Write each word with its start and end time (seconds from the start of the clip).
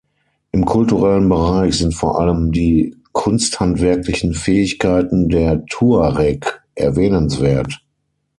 Im 0.51 0.65
kulturellen 0.65 1.29
Bereich 1.29 1.77
sind 1.77 1.93
vor 1.93 2.19
allem 2.19 2.51
die 2.51 2.95
kunsthandwerklichen 3.11 4.33
Fähigkeiten 4.33 5.29
der 5.29 5.63
Tuareg 5.67 6.59
erwähnenswert. 6.73 7.83